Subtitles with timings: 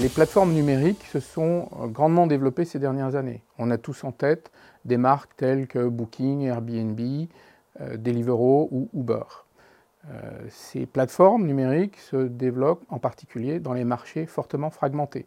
[0.00, 3.44] Les plateformes numériques se sont grandement développées ces dernières années.
[3.58, 4.50] On a tous en tête
[4.84, 7.00] des marques telles que Booking, Airbnb,
[7.80, 9.22] euh, Deliveroo ou Uber.
[10.10, 15.26] Euh, ces plateformes numériques se développent en particulier dans les marchés fortement fragmentés,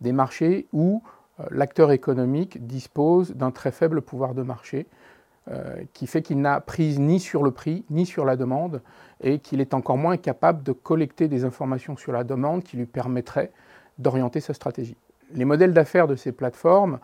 [0.00, 1.02] des marchés où
[1.38, 4.86] euh, l'acteur économique dispose d'un très faible pouvoir de marché,
[5.94, 8.82] qui fait qu'il n'a prise ni sur le prix ni sur la demande
[9.20, 12.86] et qu'il est encore moins capable de collecter des informations sur la demande qui lui
[12.86, 13.50] permettraient
[14.00, 14.96] d'orienter sa stratégie.
[15.32, 16.98] Les modèles d'affaires de ces plateformes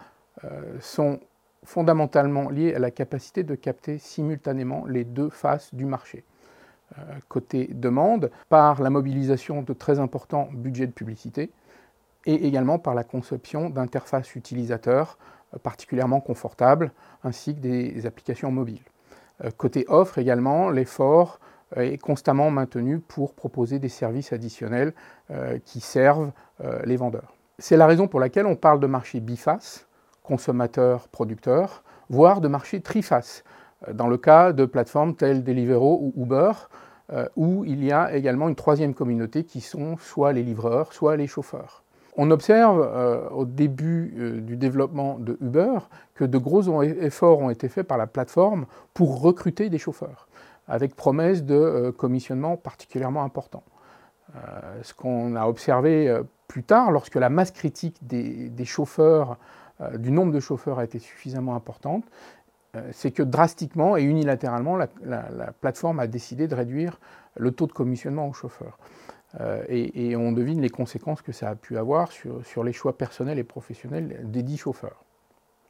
[0.80, 1.20] sont
[1.66, 6.24] fondamentalement liés à la capacité de capter simultanément les deux faces du marché.
[6.98, 11.50] Euh, côté demande, par la mobilisation de très importants budgets de publicité
[12.24, 15.18] et également par la conception d'interfaces utilisateurs
[15.52, 16.92] euh, particulièrement confortables
[17.24, 18.84] ainsi que des applications mobiles.
[19.44, 21.40] Euh, côté offre également, l'effort
[21.74, 24.94] est constamment maintenu pour proposer des services additionnels
[25.64, 26.30] qui servent
[26.84, 27.34] les vendeurs.
[27.58, 29.86] C'est la raison pour laquelle on parle de marché biface,
[30.22, 33.44] consommateur-producteur, voire de marché triface,
[33.88, 36.52] euh, dans le cas de plateformes telles Deliveroo ou Uber,
[37.12, 41.16] euh, où il y a également une troisième communauté qui sont soit les livreurs, soit
[41.16, 41.82] les chauffeurs.
[42.18, 45.78] On observe euh, au début du développement de Uber
[46.14, 50.26] que de gros efforts ont été faits par la plateforme pour recruter des chauffeurs,
[50.68, 53.62] avec promesse de commissionnement particulièrement important.
[54.82, 59.38] ce qu'on a observé plus tard, lorsque la masse critique des, chauffeurs
[59.80, 62.04] euh, du nombre de chauffeurs a été suffisamment importante,
[62.74, 64.88] euh, c'est que drastiquement et unilatéralement, la,
[65.60, 66.98] plateforme a décidé de réduire
[67.36, 68.78] le taux de commissionnement aux chauffeurs.
[69.40, 73.38] Euh, et, on devine les conséquences que ça a pu avoir sur les choix personnels
[73.38, 75.05] et professionnels des dix chauffeurs.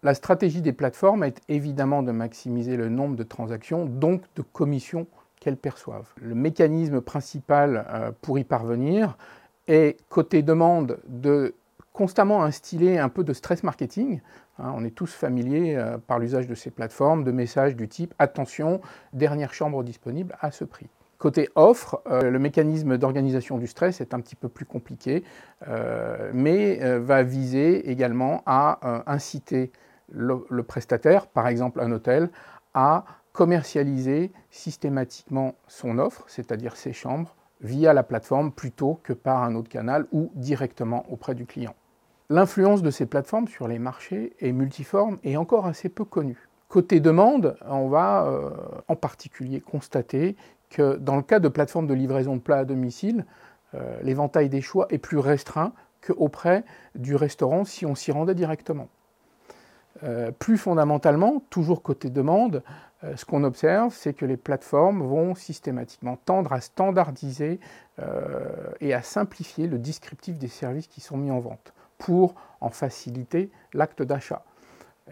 [0.06, 5.08] La stratégie des plateformes est évidemment de maximiser le nombre de transactions, donc de commissions
[5.40, 6.12] qu'elles perçoivent.
[6.22, 9.18] Le mécanisme principal pour y parvenir
[9.66, 11.56] est, côté demande, de
[11.92, 14.20] constamment instiller un peu de stress marketing.
[14.60, 18.14] Hein, on est tous familiers euh, par l'usage de ces plateformes de messages du type
[18.20, 18.80] attention,
[19.12, 20.86] dernière chambre disponible à ce prix.
[21.18, 25.24] Côté offre, euh, le mécanisme d'organisation du stress est un petit peu plus compliqué,
[25.66, 29.72] euh, mais va viser également à inciter
[30.12, 32.30] le, prestataire, par exemple un hôtel,
[32.74, 39.54] à commercialiser systématiquement son offre, c'est-à-dire ses chambres, via la plateforme plutôt que par un
[39.54, 41.74] autre canal ou directement auprès du client.
[42.28, 46.48] L'influence de ces plateformes sur les marchés est multiforme et encore assez peu connue.
[46.68, 48.50] Côté demande, on va euh,
[48.88, 50.36] en particulier constater
[50.68, 53.24] que dans le cas de plateformes de livraison de plats à domicile,
[53.74, 55.72] euh, l'éventail des choix est plus restreint
[56.04, 58.88] qu'auprès du restaurant si on s'y rendait directement.
[60.02, 62.62] Euh, plus fondamentalement, toujours côté demande,
[63.14, 67.60] ce qu'on observe, c'est que les plateformes vont systématiquement tendre à standardiser
[68.80, 73.50] et à simplifier le descriptif des services qui sont mis en vente pour en faciliter
[73.74, 74.42] l'acte d'achat.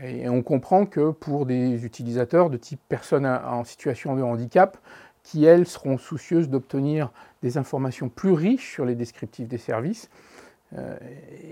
[0.03, 4.79] Et on comprend que pour des utilisateurs de type personnes en situation de handicap,
[5.23, 7.11] qui elles seront soucieuses d'obtenir
[7.43, 10.34] des informations plus riches sur les descriptifs des services, euh,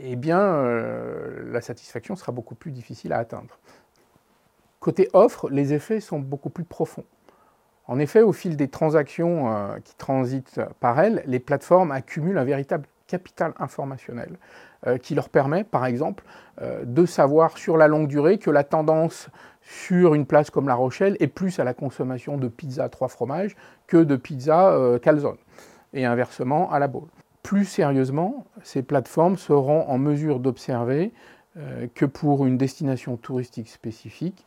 [0.02, 3.58] eh bien euh, la satisfaction sera beaucoup plus difficile à atteindre.
[4.80, 7.04] Côté offre, les effets sont beaucoup plus profonds.
[7.86, 12.44] En effet, au fil des transactions euh, qui transitent par elles, les plateformes accumulent un
[12.44, 14.38] véritable capital informationnel
[14.86, 16.24] euh, qui leur permet, par exemple,
[16.60, 19.28] euh, de savoir sur la longue durée que la tendance
[19.60, 23.54] sur une place comme La Rochelle est plus à la consommation de pizza trois fromages
[23.86, 25.36] que de pizza euh, calzone,
[25.92, 27.08] et inversement à la boule.
[27.52, 31.12] Plus sérieusement, ces plateformes seront en mesure d'observer
[31.94, 34.46] que pour une destination touristique spécifique,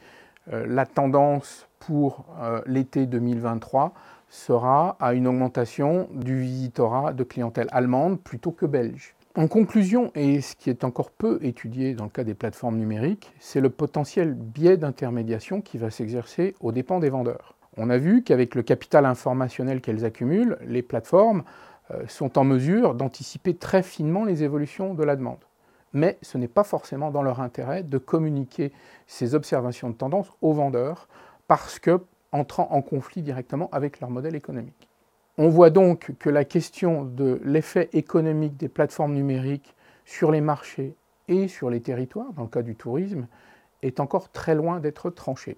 [0.51, 2.25] la tendance pour
[2.65, 3.93] l'été 2023
[4.27, 9.13] sera à une augmentation du visitorat de clientèle allemande plutôt que belge.
[9.35, 13.35] En conclusion, et ce qui est encore peu étudié dans le cas des plateformes numériques,
[13.39, 17.53] c'est le potentiel biais d'intermédiation qui va s'exercer aux dépens des vendeurs.
[17.77, 21.74] On a vu qu'avec le capital informationnel qu'elles accumulent, les plateformes euh,
[22.07, 25.43] sont en mesure d'anticiper très finement les évolutions de la demande.
[25.93, 28.73] Mais ce n'est pas forcément dans leur intérêt de communiquer
[29.07, 31.07] ces observations de tendance aux vendeurs
[31.47, 32.01] parce que
[32.31, 34.89] entrant en conflit directement avec leur modèle économique.
[35.37, 40.95] On voit donc que la question de l'effet économique des plateformes numériques sur les marchés
[41.27, 43.27] et sur les territoires, dans le cas du tourisme,
[43.81, 45.57] est encore très loin d'être tranchée.